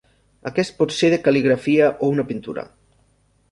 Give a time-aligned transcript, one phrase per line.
[0.51, 2.67] Aquest pot ser de cal·ligrafia o una pintura.